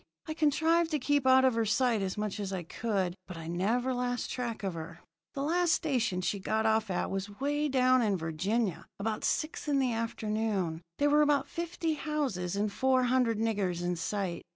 [0.25, 3.45] I contrived to keep out of her sight as much as I could, but I
[3.45, 4.99] never lost track of her.
[5.35, 9.77] "The last station she got off at was away down in Virginia, about six in
[9.77, 10.81] the afternoon.
[10.97, 14.41] There were about fifty houses and four hundred niggers in sight.